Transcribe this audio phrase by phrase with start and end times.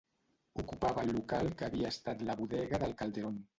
[0.63, 3.41] Ocupava el local que havia estat la Bodega del Calderón.